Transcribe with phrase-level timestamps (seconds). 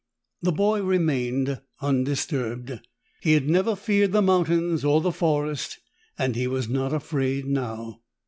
[0.41, 2.79] The boy remained undisturbed.
[3.21, 5.77] He had never feared the mountains or the forest
[6.17, 7.99] and he was not afraid now.